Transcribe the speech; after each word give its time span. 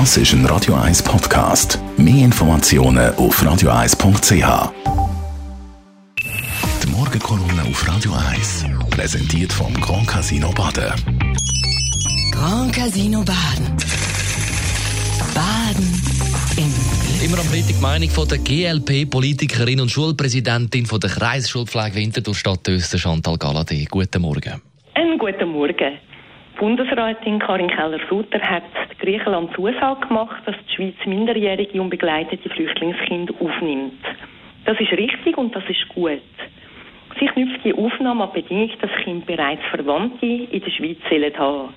Das 0.00 0.16
ist 0.16 0.32
ein 0.32 0.44
Radio 0.46 0.74
1 0.74 1.04
Podcast. 1.04 1.78
Mehr 1.96 2.24
Informationen 2.24 3.14
auf 3.14 3.40
radio1.ch. 3.40 4.72
Die 6.82 6.90
Morgenkolumne 6.90 7.62
auf 7.62 7.88
Radio 7.88 8.10
1 8.32 8.64
präsentiert 8.90 9.52
vom 9.52 9.72
Grand 9.74 10.08
Casino 10.08 10.50
Baden. 10.50 10.92
Grand 12.32 12.74
Casino 12.74 13.22
Baden. 13.22 13.76
Baden 15.32 16.02
im 16.56 17.24
Immer 17.24 17.38
am 17.38 17.46
Freitag 17.46 17.68
die 17.68 17.80
Meinung 17.80 18.10
von 18.10 18.26
der 18.26 18.38
GLP-Politikerin 18.38 19.80
und 19.80 19.92
Schulpräsidentin 19.92 20.86
von 20.86 20.98
der 20.98 21.10
Kreisschulpflege 21.10 21.94
Winterthur 21.94 22.34
Stadt 22.34 22.66
Öster, 22.66 22.98
Chantal 22.98 23.36
Galadé. 23.36 23.88
Guten 23.88 24.22
Morgen. 24.22 24.60
Einen 24.94 25.18
guten 25.18 25.50
Morgen. 25.50 26.00
Bundesrätin 26.58 27.40
Karin 27.40 27.68
Keller-Sutter 27.68 28.40
hat 28.40 28.62
Griechenland 29.00 29.52
Zusage 29.54 30.06
gemacht, 30.06 30.42
dass 30.46 30.54
die 30.68 30.74
Schweiz 30.74 30.94
minderjährige 31.04 31.80
und 31.80 31.90
begleitete 31.90 32.48
Flüchtlingskinder 32.48 33.34
aufnimmt. 33.40 34.02
Das 34.64 34.78
ist 34.80 34.92
richtig 34.92 35.36
und 35.36 35.54
das 35.54 35.64
ist 35.68 35.88
gut. 35.88 36.22
Sie 37.18 37.26
knüpft 37.26 37.64
die 37.64 37.74
Aufnahme 37.74 38.24
an 38.24 38.32
Bedingung, 38.32 38.70
dass 38.80 38.90
Kinder 39.02 39.26
bereits 39.26 39.62
Verwandte 39.70 40.26
in 40.26 40.62
der 40.62 40.70
Schweiz 40.70 40.98
haben 41.10 41.32
sollen. 41.36 41.74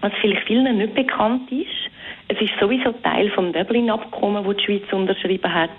Was 0.00 0.12
vielleicht 0.20 0.46
vielen 0.46 0.78
nicht 0.78 0.94
bekannt 0.94 1.50
ist, 1.50 1.90
es 2.28 2.40
ist 2.42 2.52
sowieso 2.60 2.92
Teil 2.92 3.30
vom 3.30 3.52
Dublin-Abkommen, 3.52 4.44
das 4.44 4.56
die 4.58 4.64
Schweiz 4.64 4.92
unterschrieben 4.92 5.52
hat, 5.52 5.70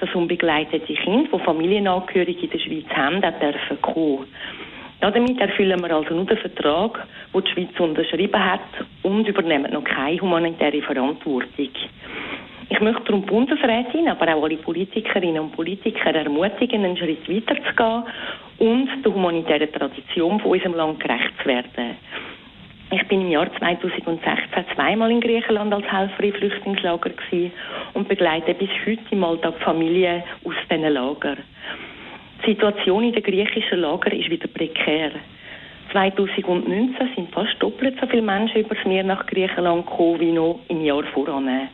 dass 0.00 0.14
unbegleitete 0.14 0.94
Kinder, 0.94 1.28
die 1.36 1.44
Familienangehörige 1.44 2.46
in 2.46 2.50
der 2.50 2.58
Schweiz 2.58 2.86
haben, 2.94 3.22
auch 3.22 3.40
dürfen 3.40 3.82
kommen. 3.82 4.26
Ja, 5.00 5.12
damit 5.12 5.40
erfüllen 5.40 5.80
wir 5.80 5.94
also 5.94 6.12
nur 6.12 6.26
den 6.26 6.38
Vertrag, 6.38 7.06
den 7.32 7.44
die 7.44 7.50
Schweiz 7.52 7.78
unterschrieben 7.78 8.44
hat 8.44 8.60
und 9.02 9.28
übernehmen 9.28 9.72
noch 9.72 9.84
keine 9.84 10.20
humanitäre 10.20 10.82
Verantwortung. 10.82 11.68
Ich 12.70 12.80
möchte 12.80 13.04
darum 13.04 13.22
die 13.22 13.28
Bundesrätin, 13.28 14.08
aber 14.08 14.34
auch 14.34 14.42
alle 14.42 14.56
Politikerinnen 14.56 15.40
und 15.40 15.52
Politiker 15.52 16.14
ermutigen, 16.14 16.84
einen 16.84 16.96
Schritt 16.96 17.28
weiter 17.28 17.54
zu 17.54 17.74
gehen 17.76 18.02
und 18.58 19.04
der 19.04 19.14
humanitären 19.14 19.72
Tradition 19.72 20.40
von 20.40 20.50
unserem 20.50 20.74
Land 20.74 21.00
gerecht 21.00 21.32
zu 21.42 21.48
werden. 21.48 21.96
Ich 22.90 23.06
bin 23.06 23.20
im 23.20 23.30
Jahr 23.30 23.54
2016 23.58 24.64
zweimal 24.74 25.10
in 25.10 25.20
Griechenland 25.20 25.72
als 25.74 25.86
Helferin 25.92 26.32
Flüchtlingslager 26.32 27.10
und 27.94 28.08
begleite 28.08 28.54
bis 28.54 28.70
heute 28.84 29.00
im 29.10 29.24
Alltag 29.24 29.54
Familien 29.60 30.22
aus 30.44 30.54
diesen 30.70 30.92
Lagern. 30.92 31.38
Die 32.44 32.50
Situation 32.50 33.04
in 33.04 33.12
den 33.12 33.22
griechischen 33.22 33.80
Lagern 33.80 34.12
ist 34.12 34.30
wieder 34.30 34.48
prekär. 34.48 35.10
2019 35.92 36.94
sind 37.14 37.32
fast 37.32 37.54
doppelt 37.60 37.96
so 38.00 38.06
viele 38.06 38.22
Menschen 38.22 38.60
übers 38.60 38.84
Meer 38.84 39.04
nach 39.04 39.26
Griechenland 39.26 39.86
gekommen 39.86 40.20
wie 40.20 40.32
noch 40.32 40.60
im 40.68 40.84
Jahr 40.84 41.02
voran. 41.14 41.68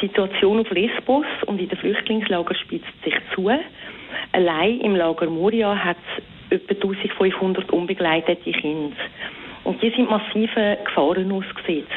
Die 0.00 0.06
Situation 0.06 0.60
auf 0.60 0.70
Lesbos 0.70 1.26
und 1.46 1.60
in 1.60 1.68
den 1.68 1.78
Flüchtlingslagern 1.78 2.56
spitzt 2.56 3.04
sich 3.04 3.14
zu. 3.34 3.50
Allein 4.32 4.80
im 4.80 4.94
Lager 4.94 5.28
Moria 5.28 5.74
hat 5.74 5.96
es 6.50 6.60
etwa 6.60 6.74
1500 6.74 7.70
unbegleitete 7.72 8.52
Kinder. 8.52 8.96
Und 9.64 9.82
die 9.82 9.90
sind 9.90 10.08
massiven 10.08 10.76
Gefahren 10.84 11.32
ausgesetzt. 11.32 11.90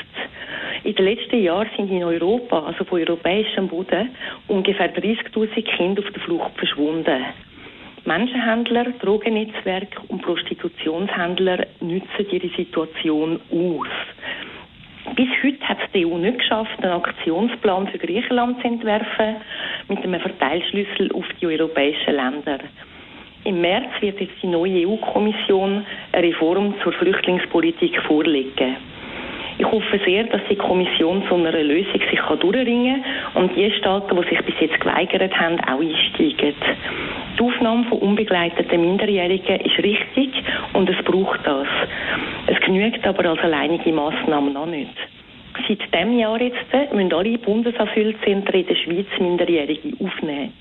In 0.83 0.95
den 0.95 1.05
letzten 1.05 1.43
Jahren 1.43 1.69
sind 1.77 1.91
in 1.91 2.03
Europa, 2.03 2.65
also 2.65 2.83
von 2.83 2.99
europäischem 2.99 3.67
Boden, 3.67 4.09
ungefähr 4.47 4.93
30.000 4.93 5.61
Kinder 5.61 6.01
auf 6.01 6.11
der 6.11 6.21
Flucht 6.23 6.57
verschwunden. 6.57 7.25
Menschenhändler, 8.05 8.85
Drogennetzwerke 8.99 10.01
und 10.07 10.21
Prostitutionshändler 10.23 11.67
nutzen 11.81 12.25
ihre 12.31 12.49
Situation 12.55 13.39
aus. 13.51 13.87
Bis 15.15 15.27
heute 15.43 15.67
hat 15.67 15.77
es 15.85 15.91
die 15.93 16.05
EU 16.05 16.17
nicht 16.17 16.39
geschafft, 16.39 16.83
einen 16.83 16.93
Aktionsplan 16.93 17.87
für 17.89 17.97
Griechenland 17.97 18.59
zu 18.61 18.67
entwerfen, 18.67 19.35
mit 19.87 19.99
einem 20.03 20.19
Verteilschlüssel 20.19 21.11
auf 21.13 21.25
die 21.39 21.47
europäischen 21.47 22.15
Länder. 22.15 22.59
Im 23.43 23.61
März 23.61 23.89
wird 23.99 24.19
jetzt 24.19 24.41
die 24.41 24.47
neue 24.47 24.87
EU-Kommission 24.87 25.85
eine 26.11 26.27
Reform 26.27 26.75
zur 26.83 26.93
Flüchtlingspolitik 26.93 27.99
vorlegen. 28.03 28.77
Ich 29.57 29.65
hoffe 29.65 29.99
sehr, 30.05 30.23
dass 30.25 30.41
die 30.49 30.55
Kommission 30.55 31.23
zu 31.27 31.35
einer 31.35 31.51
Lösung 31.51 31.93
sich 31.93 32.19
durchringen 32.19 33.03
kann 33.03 33.43
und 33.43 33.55
die 33.55 33.71
Staaten, 33.71 34.15
die 34.15 34.29
sich 34.29 34.41
bis 34.45 34.55
jetzt 34.59 34.79
geweigert 34.79 35.37
haben, 35.39 35.59
auch 35.61 35.79
einsteigen. 35.79 36.55
Die 37.37 37.43
Aufnahme 37.43 37.85
von 37.85 37.99
unbegleiteten 37.99 38.81
Minderjährigen 38.81 39.61
ist 39.61 39.77
richtig 39.79 40.29
und 40.73 40.89
es 40.89 41.03
braucht 41.05 41.39
das. 41.45 41.67
Es 42.47 42.59
genügt 42.61 43.05
aber 43.05 43.29
als 43.29 43.39
alleinige 43.39 43.91
Massnahme 43.91 44.51
noch 44.51 44.65
nicht. 44.65 44.95
Seit 45.67 45.93
diesem 45.93 46.17
Jahr 46.17 46.41
jetzt 46.41 46.93
müssen 46.93 47.13
alle 47.13 47.37
Bundesasylzentren 47.37 48.61
in 48.61 48.67
der 48.67 48.75
Schweiz 48.75 49.07
Minderjährige 49.19 49.93
aufnehmen. 50.03 50.53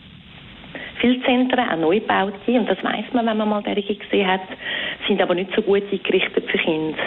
Viele 1.00 1.22
Zentren, 1.22 1.68
auch 1.68 1.76
Neubaute, 1.76 2.52
und 2.52 2.68
das 2.68 2.82
weiß 2.84 3.06
man, 3.14 3.26
wenn 3.26 3.38
man 3.38 3.48
mal 3.48 3.62
derige 3.62 3.94
gesehen 3.94 4.26
hat, 4.26 4.42
sind 5.08 5.20
aber 5.22 5.34
nicht 5.34 5.50
so 5.54 5.62
gut 5.62 5.82
eingerichtet 5.90 6.44
für 6.50 6.58
Kinder. 6.58 6.98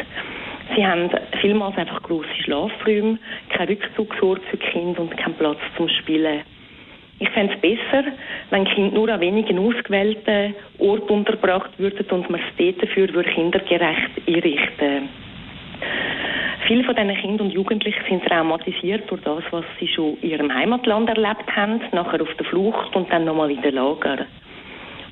Sie 0.76 0.86
haben 0.86 1.10
vielmals 1.42 1.78
einfach 1.78 2.02
grosse 2.02 2.34
Schlafräume, 2.44 3.20
keinen 3.50 3.68
Rückzugsort 3.68 4.42
für 4.50 4.58
Kinder 4.58 5.02
und 5.02 5.16
keinen 5.16 5.36
Platz 5.36 5.60
zum 5.78 5.88
Spielen. 5.88 6.42
Ich 7.20 7.30
fände 7.30 7.54
es 7.54 7.62
besser, 7.62 8.04
wenn 8.50 8.66
Kinder 8.66 8.96
nur 8.96 9.10
an 9.10 9.22
wenigen 9.22 9.60
ausgewählten 9.60 10.56
Orten 10.80 11.14
untergebracht 11.14 11.72
würden 11.78 12.06
und 12.10 12.30
man 12.30 12.42
es 12.58 12.78
dafür 12.78 13.08
kindergerecht 13.08 14.28
einrichten 14.28 15.10
Viele 16.68 16.84
von 16.86 16.96
diesen 16.96 17.16
Kindern 17.18 17.48
und 17.48 17.54
Jugendlichen 17.54 18.04
sind 18.08 18.26
traumatisiert 18.26 19.10
durch 19.12 19.22
das, 19.22 19.44
was 19.52 19.66
sie 19.80 19.88
schon 19.88 20.18
in 20.22 20.30
ihrem 20.30 20.54
Heimatland 20.54 21.10
erlebt 21.10 21.54
haben, 21.56 21.82
nachher 21.92 22.22
auf 22.22 22.34
der 22.36 22.46
Flucht 22.46 22.96
und 22.96 23.12
dann 23.12 23.26
nochmal 23.26 23.52
in 23.52 23.62
den 23.62 23.76
Lager. 23.76 24.26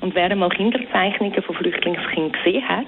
Und 0.00 0.14
wer 0.14 0.30
einmal 0.30 0.48
Kinderzeichnungen 0.48 1.42
von 1.42 1.54
Flüchtlingskindern 1.54 2.32
gesehen 2.32 2.68
hat, 2.68 2.86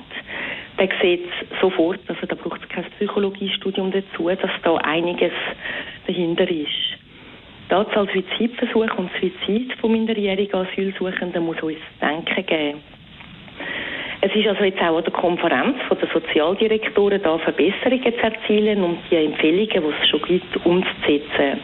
der 0.79 0.89
sieht 1.01 1.29
sofort, 1.61 2.01
also 2.09 2.27
da 2.27 2.35
braucht 2.35 2.62
es 2.62 2.69
kein 2.69 2.85
Psychologiestudium 2.97 3.93
dazu, 3.93 4.29
dass 4.29 4.51
da 4.62 4.77
einiges 4.77 5.33
dahinter 6.07 6.51
ist. 6.51 6.69
Die 7.71 7.75
Anzahl 7.75 8.09
Suizidversuche 8.12 8.95
und 8.97 9.11
Suizid 9.21 9.73
von 9.81 9.93
minderjährigen 9.93 10.61
Asylsuchenden 10.61 11.45
muss 11.45 11.61
uns 11.62 11.79
denken 12.01 12.47
geben. 12.47 12.81
Es 14.21 14.35
ist 14.35 14.47
also 14.47 14.65
jetzt 14.65 14.81
auch 14.81 14.97
an 14.97 15.05
der 15.05 15.12
Konferenz 15.12 15.77
der 15.91 16.09
Sozialdirektoren 16.12 17.23
da 17.23 17.39
Verbesserungen 17.39 18.03
zu 18.03 18.23
erzielen 18.23 18.83
und 18.83 18.99
die 19.11 19.17
Empfehlungen, 19.17 19.69
die 19.69 20.03
es 20.03 20.09
schon 20.09 20.23
gibt, 20.23 20.67
umzusetzen. 20.67 21.61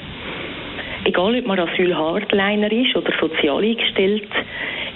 Egal, 1.04 1.38
ob 1.38 1.46
man 1.46 1.58
Asyl-Hardliner 1.58 2.70
ist 2.70 2.94
oder 2.94 3.12
sozial 3.18 3.64
eingestellt, 3.64 4.28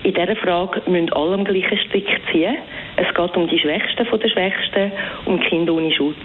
in 0.03 0.13
dieser 0.13 0.37
Frage 0.37 0.83
müssen 0.91 1.13
alle 1.15 1.35
am 1.35 1.45
gleichen 1.45 1.79
Strick 1.79 2.07
ziehen. 2.31 2.57
Es 2.97 3.13
geht 3.15 3.37
um 3.37 3.49
die 3.49 3.59
Schwächsten 3.59 4.07
den 4.19 4.31
Schwächsten, 4.31 4.93
um 5.25 5.41
Kinder 5.41 5.73
ohne 5.75 5.93
Schutz. 5.93 6.17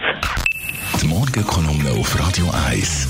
Die 1.01 1.07
Morgenkolumne 1.07 1.91
auf 1.99 2.19
Radio 2.19 2.45
1. 2.67 3.09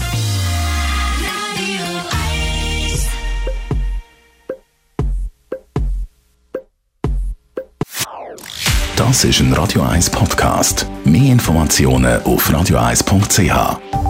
Das 8.96 9.24
ist 9.24 9.40
ein 9.40 9.54
Radio 9.54 9.82
1 9.82 10.10
Podcast. 10.10 10.86
Mehr 11.04 11.32
Informationen 11.32 12.22
auf 12.24 12.50
radio1.ch. 12.50 14.09